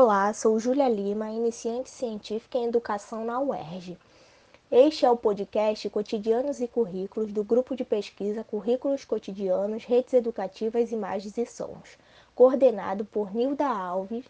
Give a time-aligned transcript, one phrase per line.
[0.00, 3.98] Olá, sou Júlia Lima, iniciante científica em educação na UERJ.
[4.70, 10.92] Este é o podcast Cotidianos e Currículos do grupo de pesquisa Currículos Cotidianos, Redes Educativas,
[10.92, 11.98] Imagens e Sons,
[12.32, 14.24] coordenado por Nilda Alves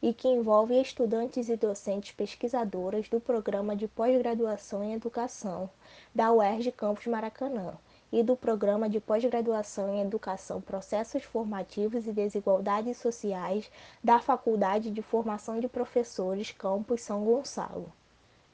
[0.00, 5.68] e que envolve estudantes e docentes pesquisadoras do programa de pós-graduação em educação
[6.14, 7.74] da UERJ Campus Maracanã
[8.12, 13.70] e do Programa de Pós-Graduação em Educação, Processos Formativos e Desigualdades Sociais
[14.02, 17.92] da Faculdade de Formação de Professores Campus São Gonçalo.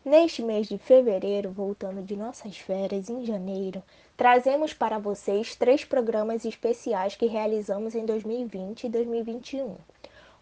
[0.04, 3.82] Neste mês de fevereiro, voltando de nossas férias em janeiro,
[4.16, 9.74] trazemos para vocês três programas especiais que realizamos em 2020 e 2021.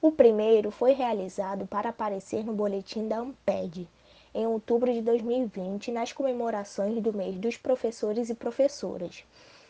[0.03, 3.89] O primeiro foi realizado para aparecer no boletim da Amped,
[4.35, 9.25] em outubro de 2020, nas comemorações do mês dos professores e professoras.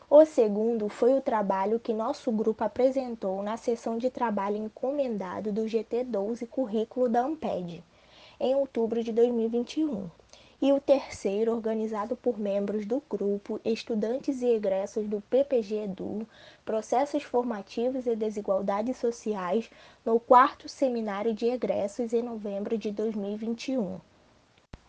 [0.08, 5.62] O segundo foi o trabalho que nosso grupo apresentou na sessão de trabalho encomendado do
[5.62, 7.82] GT12 Currículo da Amped,
[8.38, 10.08] em outubro de 2021.
[10.62, 16.26] E o terceiro, organizado por membros do grupo, estudantes e egressos do PPG Edu,
[16.64, 19.70] Processos Formativos e Desigualdades Sociais,
[20.04, 24.00] no quarto seminário de egressos em novembro de 2021.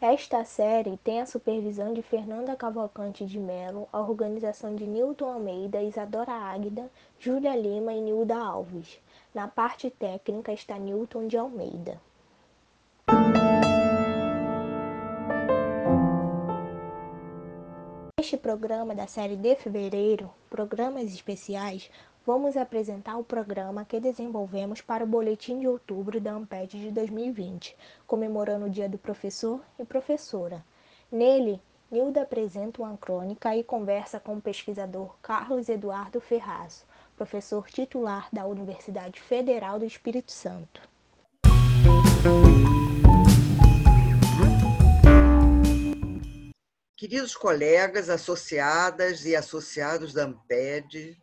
[0.02, 5.82] Esta série tem a supervisão de Fernanda Cavalcante de Mello, a organização de Newton Almeida,
[5.82, 9.00] Isadora Águida, Júlia Lima e Nilda Alves.
[9.34, 12.00] Na parte técnica está Newton de Almeida.
[18.20, 21.90] Neste programa da série de fevereiro, Programas Especiais,
[22.26, 27.78] vamos apresentar o programa que desenvolvemos para o Boletim de Outubro da Amped de 2020,
[28.08, 30.66] comemorando o Dia do Professor e Professora.
[31.12, 36.84] Nele, Nilda apresenta uma crônica e conversa com o pesquisador Carlos Eduardo Ferraz,
[37.16, 40.82] professor titular da Universidade Federal do Espírito Santo.
[46.98, 51.16] Queridos colegas, associadas e associados da Amped,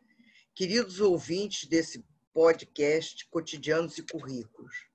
[0.54, 2.04] queridos ouvintes desse
[2.34, 4.86] podcast Cotidianos e Currículos.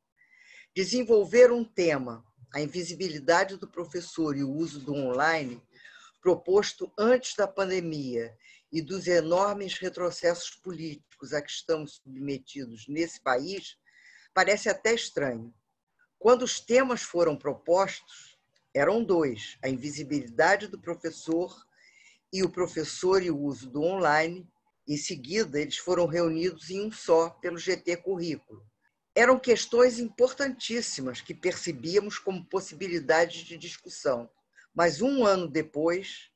[0.75, 2.23] Desenvolver um tema,
[2.53, 5.59] a invisibilidade do professor e o uso do online,
[6.22, 8.38] proposto antes da pandemia
[8.72, 13.78] e dos enormes retrocessos políticos a que estamos submetidos nesse país,
[14.35, 15.51] parece até estranho.
[16.19, 18.38] Quando os temas foram propostos,
[18.75, 21.51] eram dois: a invisibilidade do professor
[22.31, 24.47] e o professor e o uso do online,
[24.88, 28.66] em seguida, eles foram reunidos em um só pelo GT Currículo.
[29.14, 34.30] Eram questões importantíssimas que percebíamos como possibilidades de discussão.
[34.74, 36.30] Mas um ano depois,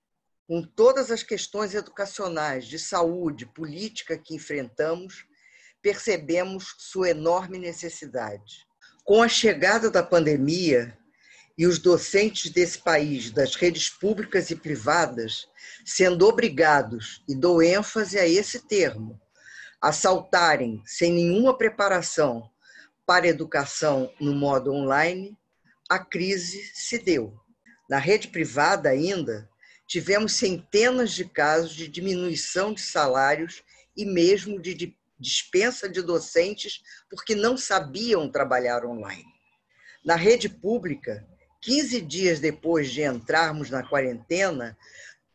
[0.47, 5.25] com todas as questões educacionais, de saúde, política que enfrentamos,
[5.81, 8.65] percebemos sua enorme necessidade.
[9.03, 10.97] Com a chegada da pandemia,
[11.61, 15.47] e os docentes desse país, das redes públicas e privadas,
[15.85, 19.21] sendo obrigados, e dou ênfase a esse termo,
[19.79, 22.49] a saltarem sem nenhuma preparação
[23.05, 25.37] para a educação no modo online,
[25.87, 27.39] a crise se deu.
[27.87, 29.47] Na rede privada, ainda,
[29.85, 33.61] tivemos centenas de casos de diminuição de salários
[33.95, 39.29] e mesmo de dispensa de docentes porque não sabiam trabalhar online.
[40.03, 41.23] Na rede pública,
[41.61, 44.75] 15 dias depois de entrarmos na quarentena,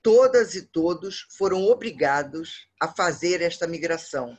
[0.03, 4.37] todas e todos foram obrigados a fazer esta migração,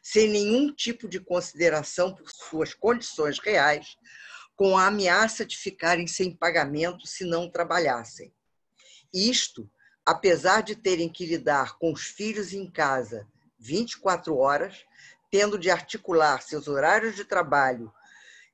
[0.00, 3.96] sem nenhum tipo de consideração por suas condições reais,
[4.54, 8.32] com a ameaça de ficarem sem pagamento se não trabalhassem.
[9.12, 9.68] Isto,
[10.06, 13.26] apesar de terem que lidar com os filhos em casa
[13.58, 14.84] 24 horas,
[15.32, 17.92] tendo de articular seus horários de trabalho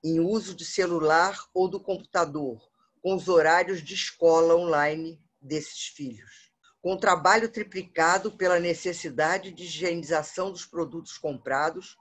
[0.02, 2.69] em uso de celular ou do computador
[3.02, 6.52] com os horários de escola online desses filhos,
[6.82, 11.96] com o trabalho triplicado pela necessidade de higienização dos produtos comprados,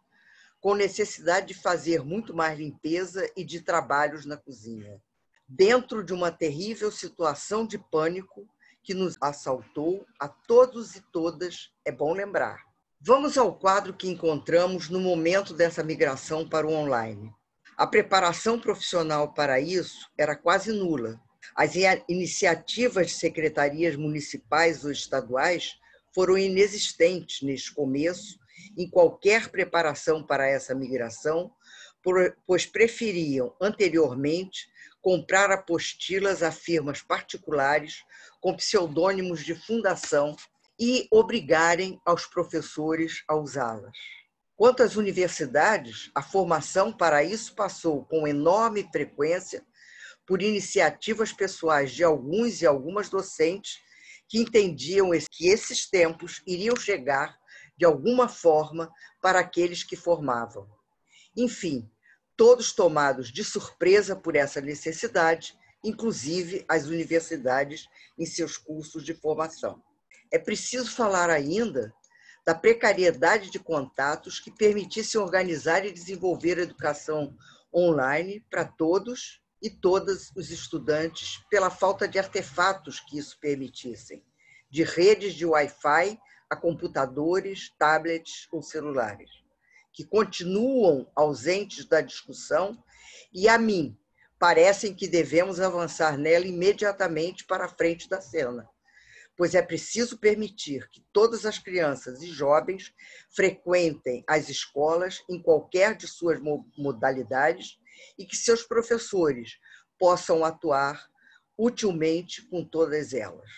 [0.59, 5.01] com necessidade de fazer muito mais limpeza e de trabalhos na cozinha.
[5.47, 8.47] Dentro de uma terrível situação de pânico
[8.83, 12.63] que nos assaltou a todos e todas, é bom lembrar.
[13.01, 17.33] Vamos ao quadro que encontramos no momento dessa migração para o online.
[17.79, 21.17] A preparação profissional para isso era quase nula.
[21.55, 21.75] As
[22.09, 25.79] iniciativas de secretarias municipais ou estaduais
[26.13, 28.37] foram inexistentes neste começo
[28.77, 31.53] em qualquer preparação para essa migração,
[32.45, 34.67] pois preferiam anteriormente
[35.01, 38.03] comprar apostilas a firmas particulares
[38.41, 40.35] com pseudônimos de fundação
[40.77, 43.97] e obrigarem aos professores a usá-las.
[44.59, 49.65] Quanto às universidades, a formação para isso passou com enorme frequência
[50.27, 53.79] por iniciativas pessoais de alguns e algumas docentes
[54.27, 57.39] que entendiam que esses tempos iriam chegar
[57.77, 58.91] de alguma forma
[59.21, 60.69] para aqueles que formavam.
[61.37, 61.89] Enfim,
[62.35, 69.81] todos tomados de surpresa por essa necessidade, inclusive as universidades em seus cursos de formação.
[70.29, 71.93] É preciso falar ainda
[72.49, 77.37] da precariedade de contatos que permitissem organizar e desenvolver a educação
[77.71, 84.25] online para todos e todas os estudantes pela falta de artefatos que isso permitissem,
[84.67, 86.19] de redes de Wi-Fi
[86.49, 89.29] a computadores, tablets ou celulares,
[89.93, 92.83] que continuam ausentes da discussão
[93.31, 93.95] e, a mim,
[94.39, 98.67] parecem que devemos avançar nela imediatamente para a frente da cena,
[99.39, 102.93] pois é preciso permitir que todas as crianças e jovens
[103.29, 106.37] frequentem as escolas em qualquer de suas
[106.77, 107.79] modalidades
[108.17, 109.57] e que seus professores
[109.97, 111.09] possam atuar
[111.57, 113.49] utilmente com todas elas.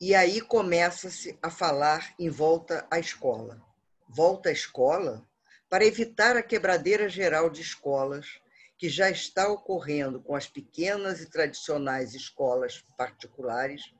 [0.00, 3.62] E aí começa-se a falar em volta à escola.
[4.08, 5.28] Volta à escola
[5.68, 8.40] para evitar a quebradeira geral de escolas
[8.78, 13.92] que já está ocorrendo com as pequenas e tradicionais escolas particulares,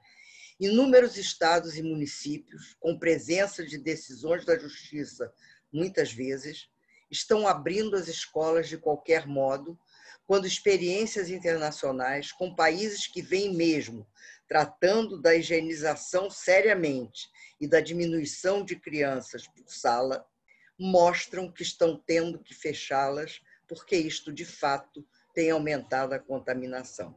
[0.61, 5.33] inúmeros estados e municípios, com presença de decisões da justiça
[5.73, 6.69] muitas vezes,
[7.11, 9.79] estão abrindo as escolas de qualquer modo
[10.27, 14.07] quando experiências internacionais com países que vêm mesmo
[14.47, 17.29] tratando da higienização seriamente
[17.61, 20.27] e da diminuição de crianças por sala,
[20.77, 27.15] mostram que estão tendo que fechá-las porque isto, de fato, tem aumentado a contaminação.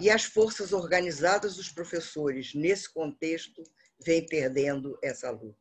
[0.00, 3.62] E as forças organizadas dos professores, nesse contexto,
[4.04, 5.58] vêm perdendo essa luta.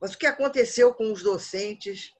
[0.00, 2.12] Mas o que aconteceu com os docentes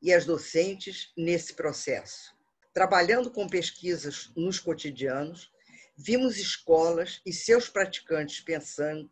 [0.00, 2.34] e as docentes nesse processo?
[2.72, 5.52] Trabalhando com pesquisas nos cotidianos,
[5.96, 9.10] vimos escolas e seus praticantes pensantes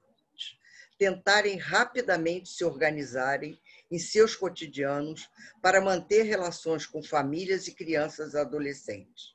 [1.01, 3.59] tentarem rapidamente se organizarem
[3.91, 5.31] em seus cotidianos
[5.63, 9.35] para manter relações com famílias e crianças adolescentes.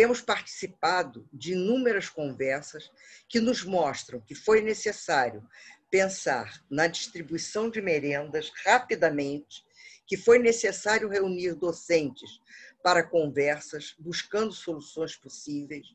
[0.00, 2.90] Temos participado de inúmeras conversas
[3.28, 5.46] que nos mostram que foi necessário
[5.90, 9.62] pensar na distribuição de merendas rapidamente,
[10.06, 12.40] que foi necessário reunir docentes
[12.82, 15.88] para conversas, buscando soluções possíveis,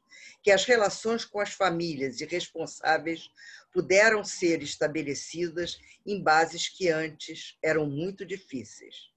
[0.44, 3.32] que as relações com as famílias e responsáveis
[3.74, 9.10] puderam ser estabelecidas em bases que antes eram muito difíceis.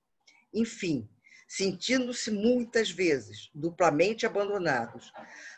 [0.50, 1.06] Enfim,
[1.48, 5.10] sentindo-se muitas vezes duplamente abandonados,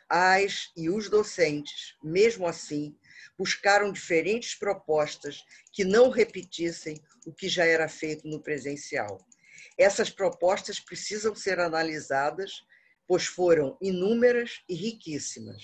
[0.09, 2.97] as e os docentes, mesmo assim,
[3.37, 9.19] buscaram diferentes propostas que não repetissem o que já era feito no presencial
[9.81, 12.63] essas propostas precisam ser analisadas,
[13.09, 15.63] pois foram inúmeras e riquíssimas.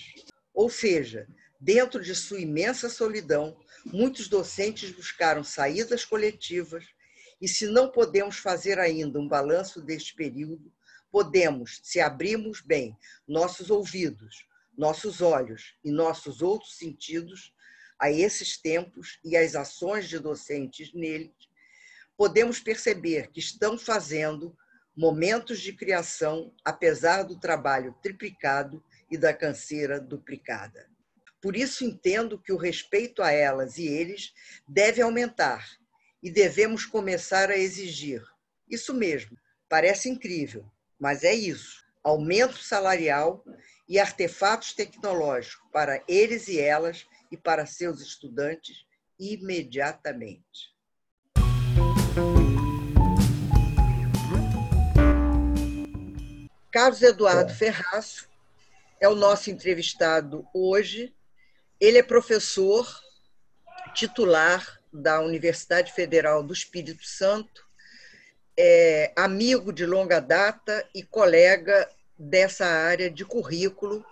[0.55, 1.27] Ou seja,
[1.61, 6.83] dentro de sua imensa solidão, muitos docentes buscaram saídas coletivas,
[7.39, 10.71] e se não podemos fazer ainda um balanço deste período,
[11.11, 12.97] podemos, se abrirmos bem
[13.27, 14.45] nossos ouvidos,
[14.77, 17.53] nossos olhos e nossos outros sentidos
[17.99, 21.31] a esses tempos e às ações de docentes neles,
[22.15, 24.55] podemos perceber que estão fazendo
[24.95, 30.89] momentos de criação, apesar do trabalho triplicado e da canseira duplicada.
[31.39, 34.33] Por isso entendo que o respeito a elas e eles
[34.67, 35.77] deve aumentar
[36.27, 38.21] e devemos começar a exigir.
[38.69, 39.37] Isso mesmo,
[39.69, 40.69] parece incrível,
[40.99, 43.45] mas é isso: aumento salarial
[43.87, 48.85] e artefatos tecnológicos para eles e elas e para seus estudantes
[49.17, 50.75] imediatamente.
[56.69, 57.55] Carlos Eduardo é.
[57.55, 58.27] Ferraço
[58.99, 61.15] é o nosso entrevistado hoje.
[61.79, 62.85] Ele é professor
[63.93, 67.65] titular da Universidade Federal do Espírito Santo,
[68.57, 71.87] é amigo de longa data e colega
[72.17, 74.03] dessa área de currículo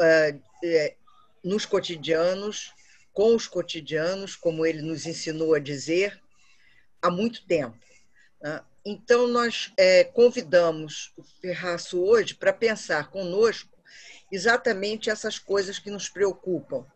[0.00, 0.94] é, é,
[1.44, 2.72] nos cotidianos,
[3.12, 6.18] com os cotidianos, como ele nos ensinou a dizer,
[7.00, 7.78] há muito tempo.
[8.40, 8.62] Né?
[8.84, 13.76] Então, nós é, convidamos o Ferraço hoje para pensar conosco
[14.30, 16.86] exatamente essas coisas que nos preocupam.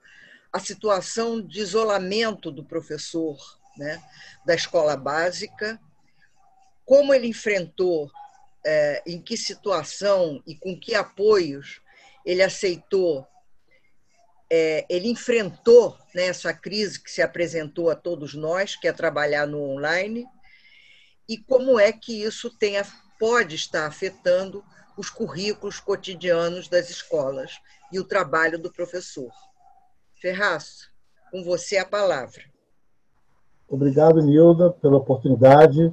[0.52, 3.36] A situação de isolamento do professor
[3.76, 4.02] né,
[4.44, 5.80] da escola básica,
[6.84, 8.10] como ele enfrentou,
[8.64, 11.80] é, em que situação e com que apoios
[12.26, 13.26] ele aceitou,
[14.50, 19.46] é, ele enfrentou né, essa crise que se apresentou a todos nós, que é trabalhar
[19.46, 20.26] no online,
[21.28, 22.74] e como é que isso tem,
[23.18, 24.64] pode estar afetando
[24.96, 27.58] os currículos cotidianos das escolas
[27.92, 29.32] e o trabalho do professor.
[30.20, 30.90] Ferraço,
[31.30, 32.42] com você a palavra.
[33.66, 35.92] Obrigado, Nilda, pela oportunidade.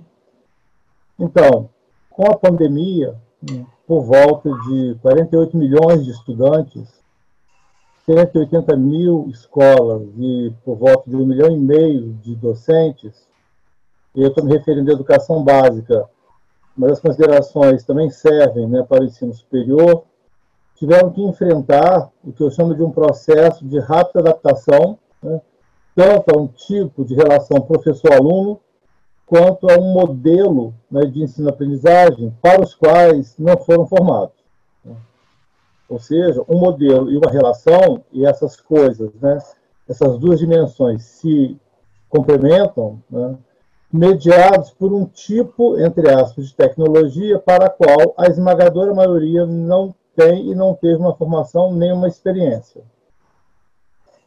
[1.17, 1.69] Então,
[2.09, 3.15] com a pandemia,
[3.87, 7.01] por volta de 48 milhões de estudantes,
[8.05, 13.27] 180 mil escolas e por volta de um milhão e meio de docentes,
[14.13, 16.05] e eu estou me referindo à educação básica,
[16.75, 20.03] mas as considerações também servem né, para o ensino superior,
[20.77, 25.41] tiveram que enfrentar o que eu chamo de um processo de rápida adaptação, né,
[25.95, 28.59] tanto a um tipo de relação professor-aluno,
[29.25, 34.35] quanto a um modelo né, de ensino-aprendizagem para os quais não foram formados.
[34.85, 34.95] Né.
[35.89, 39.39] Ou seja, um modelo e uma relação, e essas coisas, né,
[39.89, 41.57] essas duas dimensões se
[42.07, 43.35] complementam, né,
[43.91, 49.95] mediados por um tipo, entre aspas, de tecnologia para a qual a esmagadora maioria não
[50.17, 52.81] tem e não teve uma formação nem uma experiência.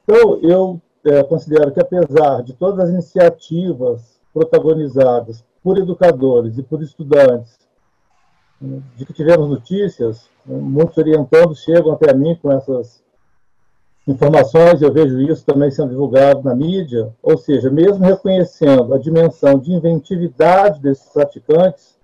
[0.05, 6.81] Então, eu é, considero que, apesar de todas as iniciativas protagonizadas por educadores e por
[6.81, 7.59] estudantes,
[8.97, 13.03] de que tivemos notícias, muitos orientandos chegam até mim com essas
[14.07, 19.59] informações, eu vejo isso também sendo divulgado na mídia, ou seja, mesmo reconhecendo a dimensão
[19.59, 21.99] de inventividade desses praticantes,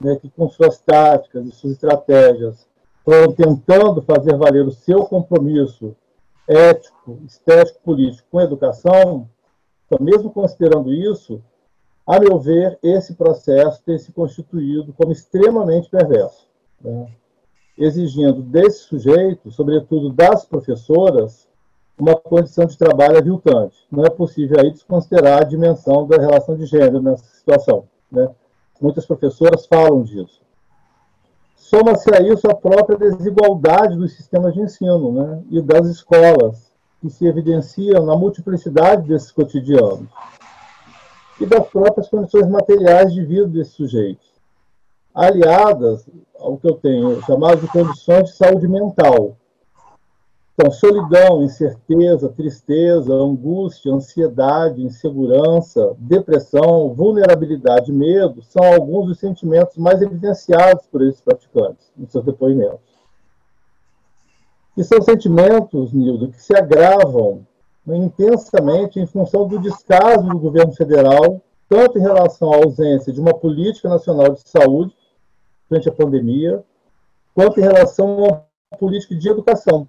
[0.00, 2.66] né, que com suas táticas e suas estratégias
[3.06, 5.94] estão tentando fazer valer o seu compromisso
[6.48, 9.28] ético, estético, político com a educação,
[9.86, 11.42] então, mesmo considerando isso,
[12.06, 16.46] a meu ver, esse processo tem se constituído como extremamente perverso.
[16.80, 17.06] Né?
[17.76, 21.48] exigindo desse sujeito, sobretudo das professoras,
[21.98, 23.76] uma condição de trabalho aviltante.
[23.90, 27.84] Não é possível aí desconsiderar a dimensão da relação de gênero nessa situação.
[28.10, 28.28] Né?
[28.80, 30.42] Muitas professoras falam disso.
[31.64, 35.42] Soma-se a isso a própria desigualdade dos sistemas de ensino né?
[35.50, 40.06] e das escolas, que se evidenciam na multiplicidade desses cotidianos
[41.40, 44.28] e das próprias condições materiais de vida desses sujeitos
[45.14, 46.06] aliadas
[46.38, 49.34] ao que eu tenho chamado de condições de saúde mental.
[50.56, 60.00] Então, solidão, incerteza, tristeza, angústia, ansiedade, insegurança, depressão, vulnerabilidade, medo são alguns dos sentimentos mais
[60.00, 62.94] evidenciados por esses praticantes nos seus depoimentos.
[64.76, 67.44] E são sentimentos, Nildo, que se agravam
[67.84, 73.20] né, intensamente em função do descaso do governo federal, tanto em relação à ausência de
[73.20, 74.94] uma política nacional de saúde,
[75.68, 76.62] frente à pandemia,
[77.34, 79.88] quanto em relação à política de educação,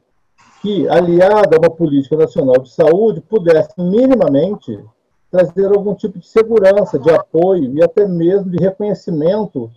[0.66, 4.84] que, aliada a uma política nacional de saúde, pudesse minimamente
[5.30, 9.72] trazer algum tipo de segurança, de apoio e até mesmo de reconhecimento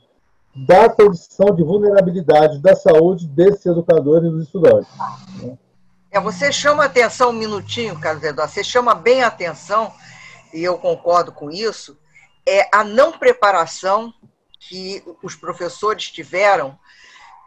[0.57, 4.90] da condição de vulnerabilidade da saúde desses educadores e dos estudantes.
[5.42, 5.59] Né?
[6.11, 9.92] É, você chama atenção um minutinho, Carlos Eduardo, você chama bem a atenção,
[10.54, 11.99] e eu concordo com isso,
[12.49, 14.11] é a não preparação
[14.59, 16.78] que os professores tiveram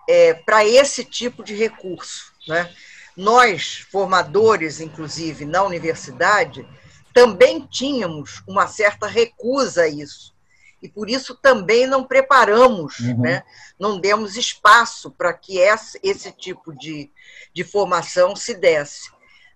[0.08, 2.32] é, para esse tipo de recurso.
[2.48, 2.70] Né?
[3.16, 6.68] Nós, formadores, inclusive, na universidade,
[7.14, 10.34] também tínhamos uma certa recusa a isso.
[10.82, 13.22] E por isso também não preparamos, uhum.
[13.22, 13.44] né?
[13.80, 17.12] não demos espaço para que esse, esse tipo de,
[17.54, 19.12] de formação se desse.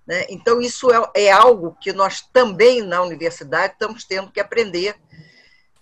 [0.05, 0.25] Né?
[0.29, 4.95] Então, isso é, é algo que nós também na universidade estamos tendo que aprender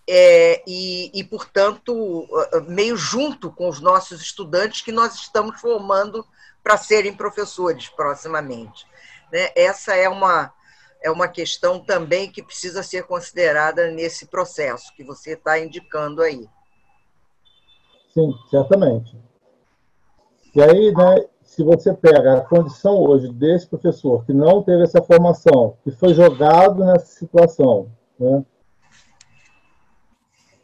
[0.08, 2.28] é, e, e, portanto,
[2.68, 6.26] meio junto com os nossos estudantes que nós estamos formando
[6.64, 8.88] para serem professores proximamente.
[9.32, 9.50] Né?
[9.56, 10.54] Essa é uma,
[11.04, 16.48] é uma questão também que precisa ser considerada nesse processo que você está indicando aí.
[18.14, 19.18] Sim, certamente.
[20.56, 25.02] E aí, né, se você pega a condição hoje desse professor que não teve essa
[25.02, 28.46] formação, que foi jogado nessa situação, né,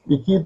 [0.07, 0.45] e que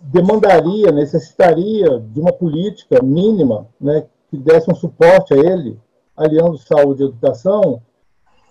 [0.00, 5.78] demandaria, necessitaria de uma política mínima né, que desse um suporte a ele,
[6.16, 7.82] aliando saúde e educação,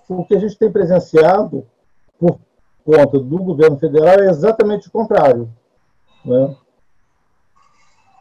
[0.07, 1.65] o que a gente tem presenciado
[2.19, 2.37] por
[2.85, 5.49] conta do governo federal é exatamente o contrário.
[6.23, 6.55] Né?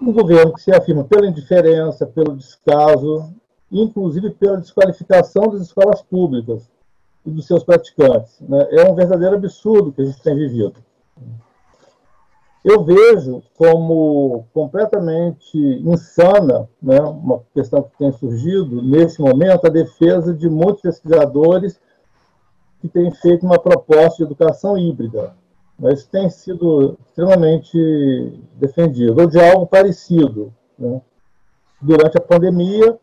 [0.00, 3.31] Um governo que se afirma pela indiferença, pelo descaso,
[3.71, 6.67] inclusive pela desqualificação das escolas públicas
[7.26, 8.40] e dos seus praticantes.
[8.40, 8.69] Né?
[8.71, 10.76] É um verdadeiro absurdo que a gente tem vivido.
[12.62, 20.35] Eu vejo como completamente insana, né, uma questão que tem surgido nesse momento, a defesa
[20.35, 21.81] de muitos pesquisadores
[22.81, 25.35] que têm feito uma proposta de educação híbrida.
[25.79, 30.52] mas tem sido extremamente defendido, ou de algo parecido.
[30.79, 31.00] Né?
[31.81, 32.99] Durante a pandemia,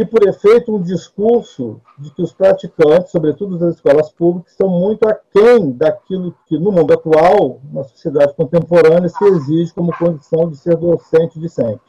[0.00, 5.08] e, por efeito, um discurso de que os praticantes, sobretudo das escolas públicas, estão muito
[5.08, 10.76] aquém daquilo que, no mundo atual, na sociedade contemporânea, se exige como condição de ser
[10.76, 11.80] docente sempre.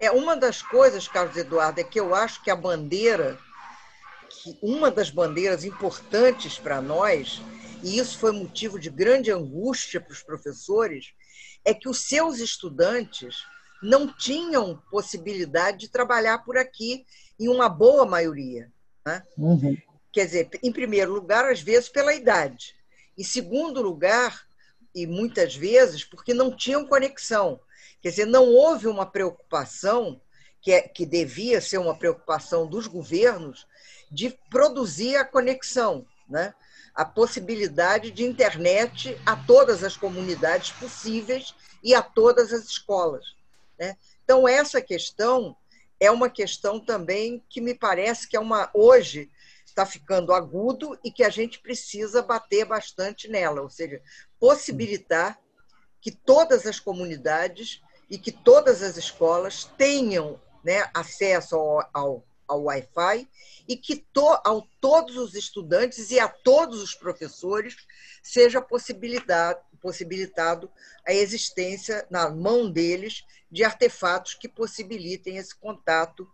[0.00, 3.38] É uma das coisas, Carlos Eduardo, é que eu acho que a bandeira,
[4.28, 7.40] que uma das bandeiras importantes para nós,
[7.80, 11.12] e isso foi motivo de grande angústia para os professores,
[11.64, 13.36] é que os seus estudantes
[13.82, 17.04] não tinham possibilidade de trabalhar por aqui,
[17.38, 18.70] em uma boa maioria.
[19.04, 19.22] Né?
[19.36, 19.76] Uhum.
[20.12, 22.74] Quer dizer, em primeiro lugar, às vezes pela idade.
[23.16, 24.46] Em segundo lugar,
[24.94, 27.60] e muitas vezes, porque não tinham conexão.
[28.00, 30.20] Quer dizer, não houve uma preocupação,
[30.62, 33.66] que, é, que devia ser uma preocupação dos governos,
[34.10, 36.54] de produzir a conexão, né?
[36.94, 41.54] a possibilidade de internet a todas as comunidades possíveis
[41.84, 43.35] e a todas as escolas.
[43.78, 43.96] Né?
[44.24, 45.56] Então, essa questão
[45.98, 49.30] é uma questão também que me parece que é uma hoje
[49.76, 54.00] está ficando agudo e que a gente precisa bater bastante nela, ou seja,
[54.40, 55.38] possibilitar
[56.00, 62.62] que todas as comunidades e que todas as escolas tenham né, acesso ao, ao, ao
[62.64, 63.28] Wi-Fi
[63.68, 67.76] e que to, a todos os estudantes e a todos os professores
[68.22, 70.70] seja possibilitado, possibilitado
[71.06, 73.24] a existência na mão deles
[73.56, 76.28] de artefatos que possibilitem esse contato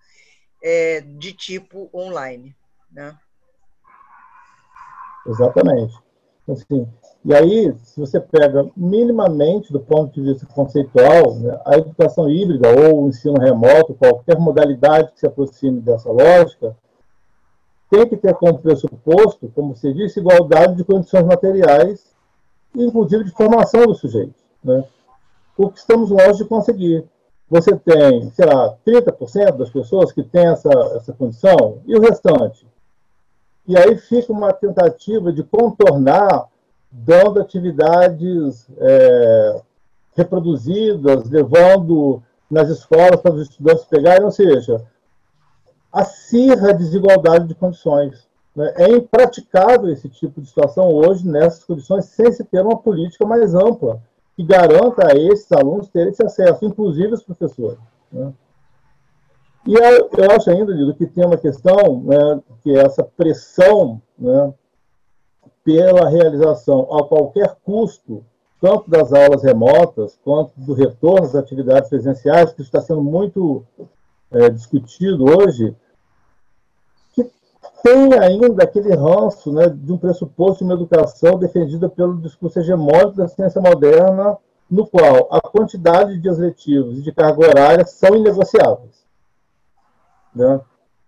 [0.60, 2.52] é, de tipo online.
[2.90, 3.16] Né?
[5.24, 5.94] Exatamente.
[6.48, 6.88] Assim,
[7.24, 12.68] e aí, se você pega minimamente do ponto de vista conceitual, né, a educação híbrida
[12.68, 16.76] ou o ensino remoto, qualquer modalidade que se aproxime dessa lógica,
[17.88, 22.04] tem que ter como pressuposto, como você disse, igualdade de condições materiais,
[22.74, 24.34] inclusive de formação do sujeito.
[24.64, 24.84] Né?
[25.56, 27.04] O que estamos longe de conseguir.
[27.48, 32.66] Você tem, sei lá, 30% das pessoas que têm essa, essa condição, e o restante?
[33.66, 36.48] E aí fica uma tentativa de contornar,
[36.90, 39.60] dando atividades é,
[40.16, 44.82] reproduzidas, levando nas escolas para os estudantes pegarem, ou seja,
[45.92, 48.26] acirra a desigualdade de condições.
[48.54, 48.72] Né?
[48.76, 53.54] É impraticável esse tipo de situação hoje, nessas condições, sem se ter uma política mais
[53.54, 54.02] ampla,
[54.36, 57.78] que garanta a esses alunos terem esse acesso, inclusive os professores.
[58.10, 58.32] Né?
[59.66, 64.00] E eu, eu acho ainda, Lido, que tem uma questão, né, que é essa pressão
[64.18, 64.52] né,
[65.64, 68.24] pela realização a qualquer custo,
[68.60, 73.64] tanto das aulas remotas, quanto do retorno às atividades presenciais, que está sendo muito
[74.30, 75.74] é, discutido hoje,
[77.82, 83.16] tem ainda aquele ranço né, de um pressuposto de uma educação defendida pelo discurso hegemônico
[83.16, 84.38] da ciência moderna,
[84.70, 89.04] no qual a quantidade de dias letivos e de carga horária são inegociáveis.
[90.34, 90.60] Né?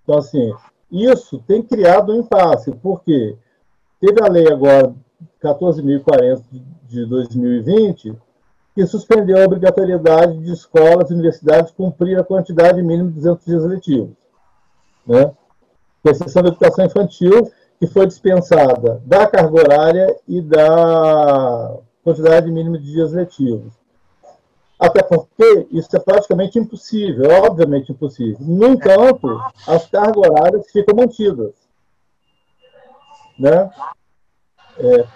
[0.02, 0.52] Então, assim,
[0.90, 3.36] isso tem criado um impasse, porque
[4.00, 4.92] teve a lei agora
[5.42, 6.42] 14.040
[6.88, 8.14] de 2020,
[8.74, 13.64] que suspendeu a obrigatoriedade de escolas e universidades cumprir a quantidade mínima de 200 dias
[13.64, 14.10] letivos.
[15.06, 15.32] Né?
[16.04, 22.78] Com exceção da educação infantil, que foi dispensada da carga horária e da quantidade mínima
[22.78, 23.72] de dias letivos.
[24.78, 28.36] Até porque isso é praticamente impossível, é obviamente impossível.
[28.40, 31.54] No entanto, as cargas horárias ficam mantidas.
[33.38, 33.70] Né?
[34.78, 35.06] É,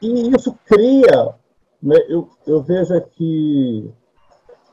[0.00, 1.34] e isso cria,
[1.80, 3.88] né, eu, eu vejo aqui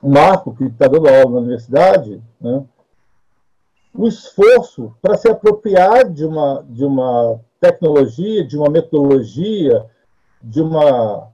[0.02, 2.66] o Marco, que está dando aula na universidade, né,
[3.94, 9.86] o esforço para se apropriar de uma, de uma tecnologia, de uma metodologia,
[10.42, 11.30] de uma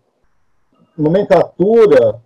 [0.97, 2.21] nomenclatura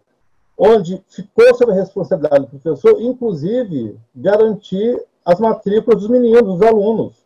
[0.58, 7.26] onde ficou sob a responsabilidade do professor, inclusive, garantir as matrículas dos meninos, dos alunos.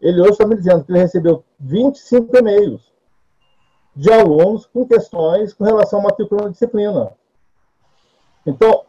[0.00, 2.92] Ele hoje está me dizendo que ele recebeu 25 e-mails
[3.96, 7.10] de alunos com questões com relação à matrícula na disciplina.
[8.46, 8.84] Então,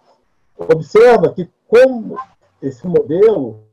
[0.56, 2.16] observa que como
[2.62, 3.64] esse modelo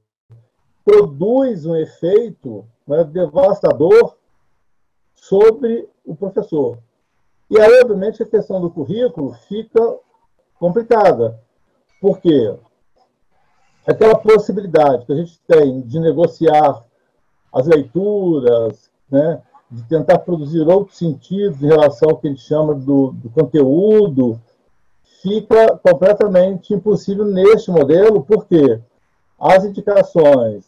[0.85, 4.16] produz um efeito né, devastador
[5.14, 6.79] sobre o professor.
[7.51, 9.99] E aí, obviamente, a questão do currículo fica
[10.59, 11.40] complicada.
[12.01, 12.55] Por quê?
[13.87, 16.85] Aquela possibilidade que a gente tem de negociar
[17.53, 23.12] as leituras, né, de tentar produzir outros sentidos em relação ao que gente chama do,
[23.12, 24.40] do conteúdo,
[25.22, 28.81] fica completamente impossível neste modelo, porque
[29.38, 30.64] as indicações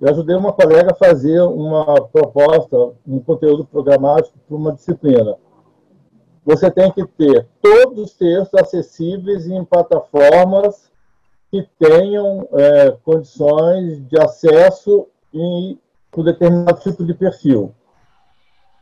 [0.00, 5.36] Eu ajudei uma colega a fazer uma proposta, um conteúdo programático para uma disciplina.
[6.44, 10.90] Você tem que ter todos os textos acessíveis em plataformas
[11.50, 15.78] que tenham é, condições de acesso em
[16.16, 17.72] um determinado tipo de perfil.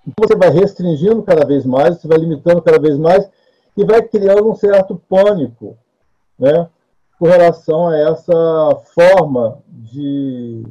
[0.06, 3.28] Então, você vai restringindo cada vez mais, você vai limitando cada vez mais
[3.76, 5.76] e vai criando um certo pânico
[6.38, 6.68] né,
[7.18, 10.64] com relação a essa forma de,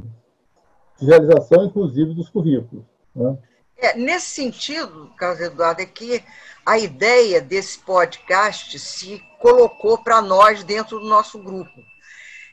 [1.00, 2.84] de realização, inclusive, dos currículos.
[3.16, 3.38] Né?
[3.78, 6.24] É, nesse sentido, Carlos Eduardo, é que
[6.66, 11.82] a ideia desse podcast se colocou para nós dentro do nosso grupo.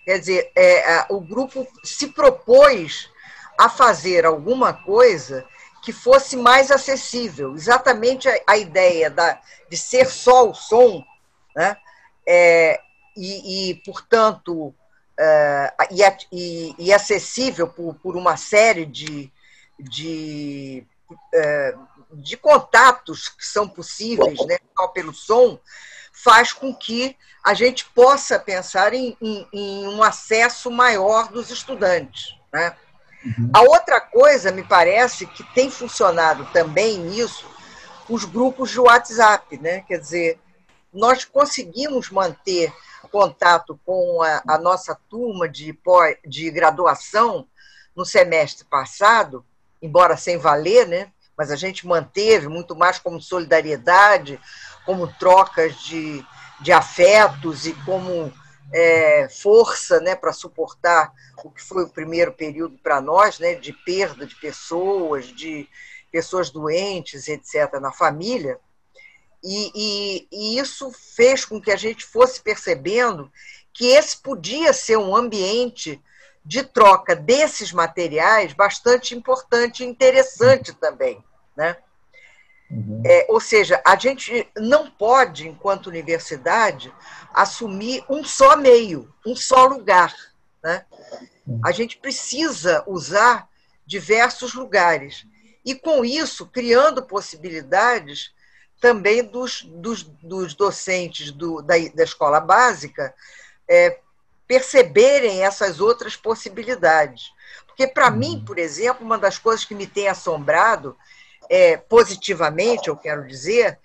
[0.05, 3.09] Quer dizer, é, o grupo se propôs
[3.57, 5.47] a fazer alguma coisa
[5.83, 7.55] que fosse mais acessível.
[7.55, 11.05] Exatamente a, a ideia da, de ser só o som,
[11.55, 11.77] né?
[12.27, 12.81] É,
[13.17, 14.75] e, e, portanto,
[15.19, 15.75] é,
[16.33, 19.31] e, e, acessível por, por uma série de,
[19.79, 20.87] de,
[21.35, 21.75] é,
[22.13, 25.59] de contatos que são possíveis né, só pelo som,
[26.13, 32.37] faz com que a gente possa pensar em, em, em um acesso maior dos estudantes.
[32.53, 32.77] Né?
[33.25, 33.51] Uhum.
[33.53, 37.47] A outra coisa, me parece, que tem funcionado também nisso,
[38.09, 39.81] os grupos de WhatsApp, né?
[39.83, 40.41] Quer dizer,
[40.93, 42.73] nós conseguimos manter
[43.11, 45.77] contato com a, a nossa turma de,
[46.27, 47.47] de graduação
[47.95, 49.45] no semestre passado,
[49.83, 51.13] embora sem valer, né?
[51.37, 54.41] Mas a gente manteve muito mais como solidariedade,
[54.85, 56.25] como trocas de,
[56.61, 58.33] de afetos e como
[58.73, 61.13] é, força né, para suportar
[61.45, 65.69] o que foi o primeiro período para nós, né, de perda de pessoas, de
[66.11, 68.59] pessoas doentes, etc., na família.
[69.43, 73.31] E, e, e, isso fez com que a gente fosse percebendo
[73.73, 76.03] que esse podia ser um ambiente
[76.45, 81.25] de troca desses materiais bastante importante e interessante também.
[81.57, 81.77] Né?
[82.71, 83.03] Uhum.
[83.05, 86.93] É, ou seja, a gente não pode, enquanto universidade,
[87.35, 90.15] assumir um só meio, um só lugar.
[90.63, 90.85] Né?
[91.47, 91.61] Uhum.
[91.65, 93.49] A gente precisa usar
[93.85, 95.27] diversos lugares.
[95.65, 98.33] E, com isso, criando possibilidades
[98.81, 103.13] também dos, dos, dos docentes do, da, da escola básica
[103.69, 103.99] é,
[104.47, 107.31] perceberem essas outras possibilidades.
[107.67, 108.17] Porque, para uhum.
[108.17, 110.97] mim, por exemplo, uma das coisas que me tem assombrado
[111.51, 113.77] é, positivamente, eu quero dizer,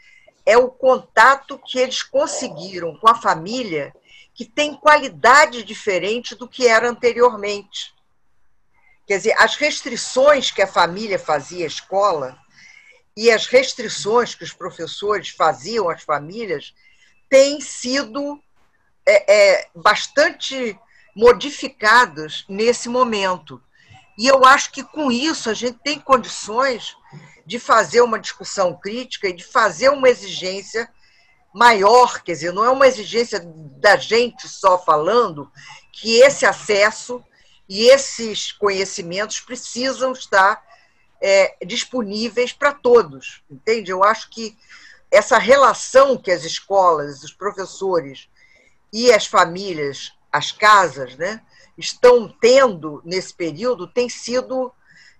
[0.46, 3.92] é o contato que eles conseguiram com a família,
[4.36, 7.96] que tem qualidade diferente do que era anteriormente.
[9.08, 12.38] Quer dizer, as restrições que a família fazia à escola
[13.18, 16.76] e as restrições que os professores faziam às famílias
[17.28, 18.40] têm sido
[19.08, 20.78] é, é, bastante
[21.16, 23.60] modificadas nesse momento.
[24.18, 26.96] E eu acho que com isso a gente tem condições
[27.46, 30.90] de fazer uma discussão crítica e de fazer uma exigência
[31.54, 33.40] maior, quer dizer, não é uma exigência
[33.80, 35.50] da gente só falando
[35.92, 37.24] que esse acesso
[37.70, 40.62] e esses conhecimentos precisam estar
[41.22, 43.92] é, disponíveis para todos, entende?
[43.92, 44.58] Eu acho que
[45.10, 48.28] essa relação que as escolas, os professores
[48.92, 51.42] e as famílias, as casas, né,
[51.78, 54.74] estão tendo nesse período tem sido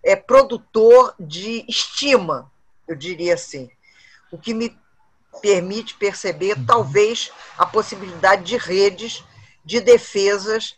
[0.06, 2.52] é, produtor de estima,
[2.88, 3.70] eu diria assim,
[4.32, 4.78] o que me
[5.42, 6.66] permite perceber uhum.
[6.66, 9.24] talvez a possibilidade de redes
[9.66, 10.78] de defesas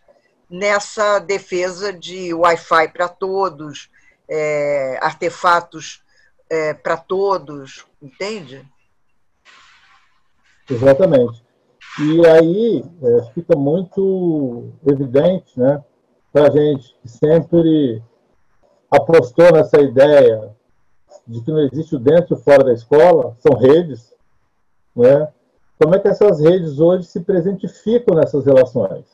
[0.50, 3.90] nessa defesa de Wi-Fi para todos,
[4.30, 6.02] é, artefatos
[6.50, 8.66] é, para todos, entende?
[10.70, 11.46] Exatamente.
[12.00, 15.84] E aí é, fica muito evidente, né,
[16.32, 18.02] para a gente que sempre
[18.90, 20.56] apostou nessa ideia
[21.28, 24.14] de que não existe o dentro e o fora da escola, são redes,
[24.96, 25.28] né?
[25.80, 29.06] como é que essas redes hoje se presentificam nessas relações?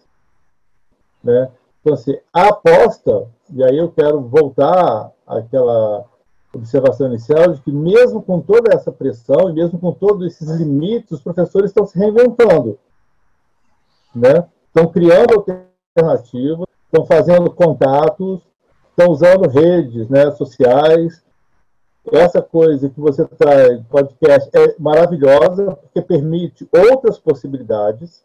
[1.24, 1.50] Né?
[1.82, 6.06] Então, assim, a aposta, e aí eu quero voltar àquela
[6.54, 11.12] observação inicial, de que mesmo com toda essa pressão, e mesmo com todos esses limites,
[11.12, 12.78] os professores estão se reinventando.
[14.16, 14.48] Né?
[14.68, 18.42] Estão criando alternativas, estão fazendo contatos,
[18.94, 21.22] estão usando redes né, sociais.
[22.12, 28.24] Essa coisa que você traz podcast é maravilhosa, porque permite outras possibilidades,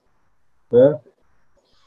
[0.71, 1.01] né?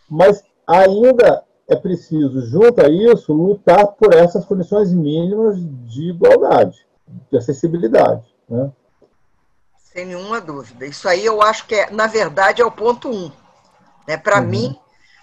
[0.10, 6.86] mas ainda é preciso, junto a isso, lutar por essas condições mínimas de igualdade,
[7.30, 8.24] de acessibilidade.
[8.50, 8.72] Né?
[9.78, 10.86] Sem nenhuma dúvida.
[10.86, 13.32] Isso aí eu acho que, é, na verdade, é o ponto um.
[14.08, 14.18] Né?
[14.18, 14.48] Para uhum.
[14.48, 14.80] mim,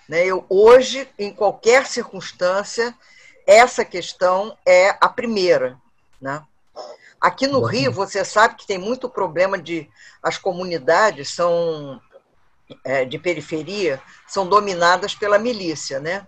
[0.09, 2.95] né, eu, hoje, em qualquer circunstância,
[3.49, 5.81] essa questão é a primeira.
[6.21, 6.45] Né?
[7.19, 9.89] Aqui no Rio, você sabe que tem muito problema de.
[10.23, 12.01] As comunidades são
[12.85, 16.27] é, de periferia são dominadas pela milícia, né?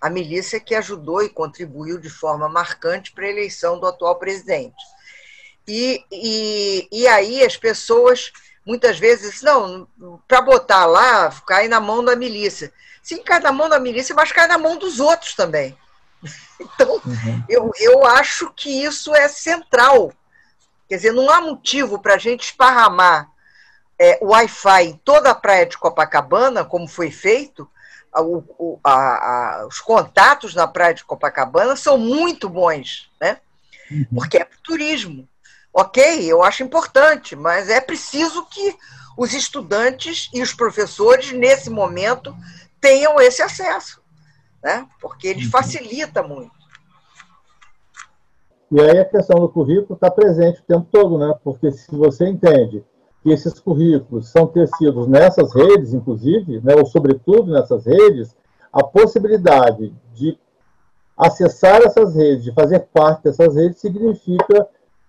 [0.00, 4.82] A milícia que ajudou e contribuiu de forma marcante para a eleição do atual presidente.
[5.68, 8.32] E, e, e aí as pessoas
[8.66, 9.86] muitas vezes, não,
[10.26, 12.72] para botar lá, cai na mão da milícia.
[13.02, 15.76] Sim, cai na mão da milícia, mas cai na mão dos outros também.
[16.60, 17.44] Então, uhum.
[17.48, 20.12] eu, eu acho que isso é central.
[20.88, 23.30] Quer dizer, não há motivo para a gente esparramar
[23.98, 27.68] é, Wi-Fi em toda a praia de Copacabana, como foi feito.
[28.14, 33.38] O, o, a, a, os contatos na praia de Copacabana são muito bons, né?
[33.90, 34.06] Uhum.
[34.14, 35.28] Porque é para o turismo.
[35.72, 38.76] Ok, eu acho importante, mas é preciso que
[39.16, 42.34] os estudantes e os professores, nesse momento,
[42.80, 43.99] tenham esse acesso,
[44.62, 44.86] né?
[45.00, 45.50] porque ele uhum.
[45.50, 46.52] facilita muito.
[48.70, 51.34] E aí a questão do currículo está presente o tempo todo, né?
[51.42, 52.84] porque se você entende
[53.22, 58.34] que esses currículos são tecidos nessas redes, inclusive, né, ou sobretudo nessas redes,
[58.72, 60.38] a possibilidade de
[61.16, 64.66] acessar essas redes, de fazer parte dessas redes, significa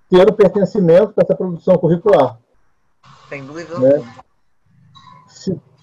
[0.09, 2.37] ter o pertencimento para essa produção curricular.
[3.29, 3.79] Sem dúvida.
[3.79, 4.03] Né?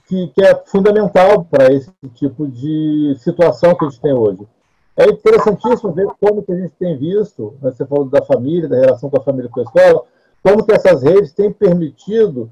[0.09, 4.49] Que, que, é fundamental para esse tipo de situação que a gente tem hoje.
[4.97, 8.77] É interessantíssimo ver como que a gente tem visto, né, você falou da família, da
[8.77, 10.05] relação com a família com a escola,
[10.43, 12.51] como que essas redes têm permitido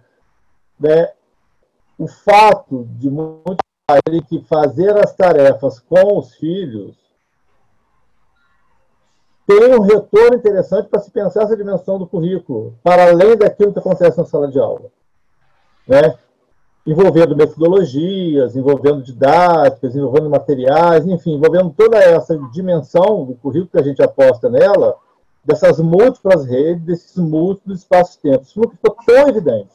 [0.79, 1.11] né,
[1.99, 6.95] o fato de muitos pais que fazer as tarefas com os filhos
[9.47, 13.79] tem um retorno interessante para se pensar essa dimensão do currículo, para além daquilo que
[13.79, 14.90] acontece na sala de aula.
[15.87, 16.19] Né?
[16.87, 23.83] Envolvendo metodologias, envolvendo didáticas, envolvendo materiais, enfim, envolvendo toda essa dimensão do currículo que a
[23.83, 24.96] gente aposta nela,
[25.44, 28.49] dessas múltiplas redes, desses múltiplos espaços-tempos.
[28.49, 29.75] Isso não ficou tão evidente.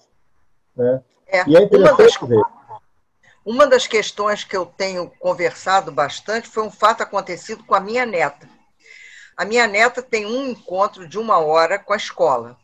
[0.75, 1.01] Né?
[1.27, 2.43] É, e é interessante uma das, ver.
[3.45, 8.05] Uma das questões que eu tenho conversado bastante foi um fato acontecido com a minha
[8.05, 8.47] neta
[9.41, 12.55] a minha neta tem um encontro de uma hora com a escola.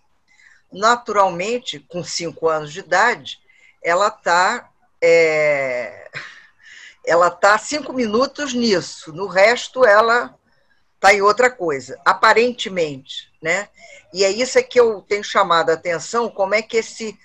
[0.72, 3.40] Naturalmente, com cinco anos de idade,
[3.84, 4.70] ela está
[5.02, 6.10] é,
[7.06, 9.14] ela tá cinco minutos nisso.
[9.14, 10.36] No resto, ela
[10.96, 13.70] está em outra coisa, aparentemente, né?
[14.14, 17.18] E é isso é que eu tenho chamado a atenção, como é que esse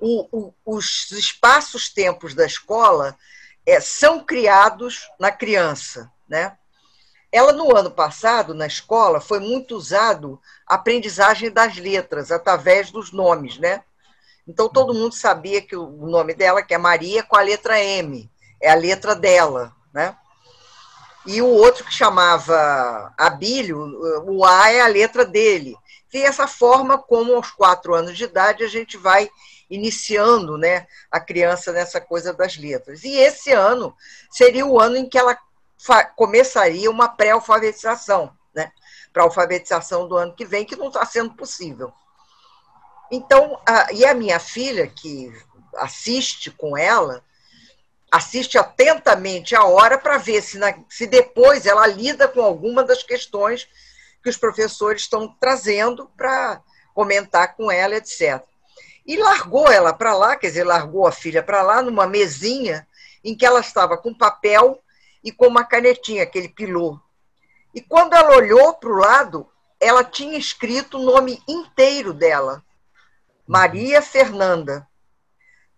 [0.00, 3.16] o, o, os espaços-tempos da escola
[3.64, 6.58] é, são criados na criança, né?
[7.32, 13.10] Ela, no ano passado, na escola, foi muito usado a aprendizagem das letras, através dos
[13.10, 13.82] nomes, né?
[14.46, 18.30] Então, todo mundo sabia que o nome dela, que é Maria, com a letra M,
[18.60, 20.16] é a letra dela, né?
[21.26, 23.80] E o outro que chamava Abílio,
[24.26, 25.74] o A é a letra dele.
[26.12, 29.28] E essa forma como, aos quatro anos de idade, a gente vai
[29.68, 33.02] iniciando né, a criança nessa coisa das letras.
[33.02, 33.96] E esse ano
[34.30, 35.36] seria o ano em que ela
[36.14, 38.70] começaria uma pré-alfabetização, né?
[39.12, 41.92] Para a alfabetização do ano que vem, que não está sendo possível.
[43.14, 45.32] Então, a, e a minha filha, que
[45.76, 47.22] assiste com ela,
[48.10, 53.04] assiste atentamente a hora para ver se, na, se depois ela lida com alguma das
[53.04, 53.68] questões
[54.20, 56.60] que os professores estão trazendo para
[56.92, 58.42] comentar com ela, etc.
[59.06, 62.84] E largou ela para lá, quer dizer, largou a filha para lá numa mesinha
[63.22, 64.82] em que ela estava com papel
[65.22, 66.98] e com uma canetinha, aquele pilô.
[67.72, 69.48] E quando ela olhou para o lado,
[69.78, 72.63] ela tinha escrito o nome inteiro dela,
[73.46, 74.86] Maria Fernanda.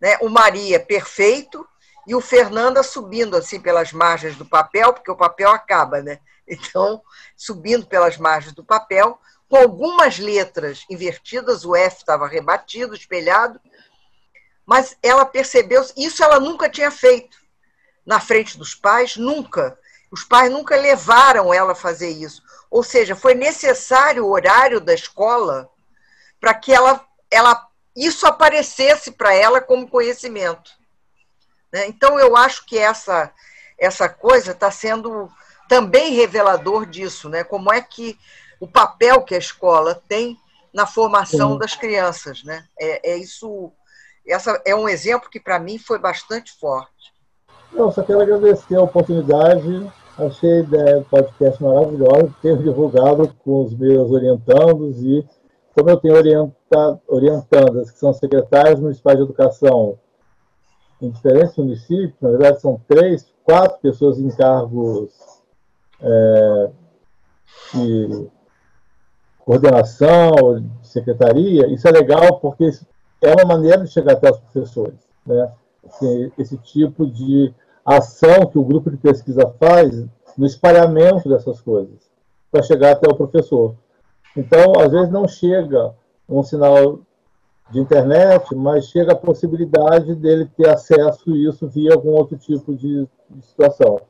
[0.01, 0.19] Né?
[0.21, 1.67] O Maria perfeito
[2.07, 6.21] e o Fernanda subindo assim pelas margens do papel, porque o papel acaba, né?
[6.47, 7.03] Então,
[7.37, 13.61] subindo pelas margens do papel, com algumas letras invertidas, o F estava rebatido, espelhado,
[14.65, 17.37] mas ela percebeu, isso ela nunca tinha feito
[18.05, 19.79] na frente dos pais, nunca.
[20.11, 22.43] Os pais nunca levaram ela a fazer isso.
[22.71, 25.69] Ou seja, foi necessário o horário da escola
[26.41, 27.05] para que ela,
[27.37, 30.71] ela isso aparecesse para ela como conhecimento.
[31.73, 31.87] Né?
[31.89, 33.33] Então, eu acho que essa,
[33.79, 35.31] essa coisa está sendo
[35.69, 37.43] também revelador disso, né?
[37.43, 38.19] como é que
[38.61, 40.39] o papel que a escola tem
[40.73, 41.59] na formação Sim.
[41.59, 42.45] das crianças.
[42.45, 42.65] Né?
[42.79, 43.73] É, é isso.
[44.27, 47.15] Essa é um exemplo que, para mim, foi bastante forte.
[47.73, 49.91] Não, só quero agradecer a oportunidade.
[50.19, 55.25] Achei a ideia do podcast maravilhosa, ter divulgado com os meus orientandos e
[55.77, 59.99] como eu tenho orienta, orientandas que são secretários municipais de educação
[61.03, 65.13] em diferentes municípios, na verdade são três, quatro pessoas em cargos
[66.01, 66.71] é,
[67.75, 68.27] de
[69.45, 72.71] coordenação, de secretaria, isso é legal porque
[73.21, 74.99] é uma maneira de chegar até os professores.
[75.27, 75.53] Né?
[75.85, 77.53] Esse, esse tipo de
[77.85, 80.07] ação que o grupo de pesquisa faz
[80.39, 82.11] no espalhamento dessas coisas,
[82.51, 83.75] para chegar até o professor.
[84.37, 85.95] Então, às vezes não chega
[86.29, 87.01] um sinal
[87.71, 92.75] de internet, mas chega a possibilidade dele ter acesso a isso via algum outro tipo
[92.75, 93.09] de,
[93.43, 94.01] situação.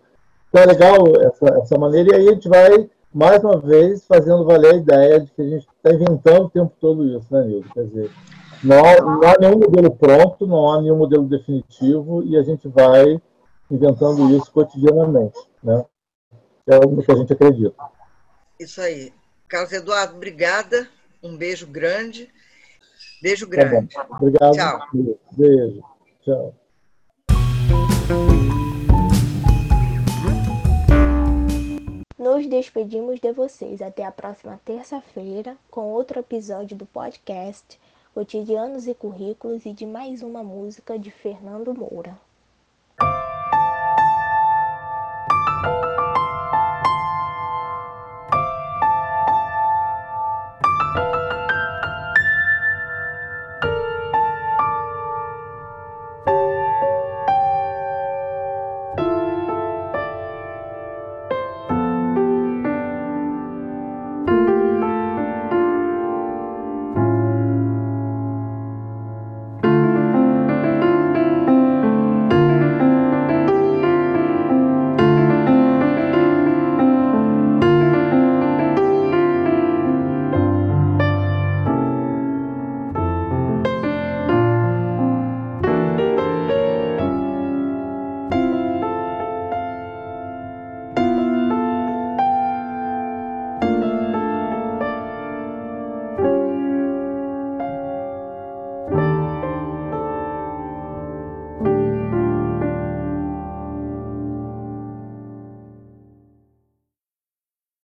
[0.49, 4.45] Então é legal essa, essa maneira, e aí a gente vai, mais uma vez, fazendo
[4.45, 7.69] valer a ideia de que a gente está inventando o tempo todo isso, né, Nildo?
[7.73, 8.11] Quer dizer,
[8.63, 13.21] não, não há nenhum modelo pronto, não há nenhum modelo definitivo, e a gente vai
[13.71, 15.85] inventando isso cotidianamente, né?
[16.67, 17.75] É o que a gente acredita.
[18.59, 19.13] Isso aí.
[19.49, 20.89] Carlos Eduardo, obrigada.
[21.23, 22.29] Um beijo grande.
[23.23, 23.95] Beijo tá grande.
[23.95, 24.53] Tá Obrigado.
[24.53, 24.89] Tchau.
[25.33, 25.85] Beijo.
[26.23, 26.55] Tchau.
[32.19, 37.79] Nos despedimos de vocês até a próxima terça-feira com outro episódio do podcast
[38.13, 42.19] Cotidianos e Currículos e de mais uma música de Fernando Moura.